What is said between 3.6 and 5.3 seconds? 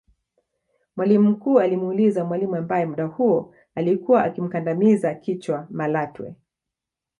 alikuwa akimkandamiza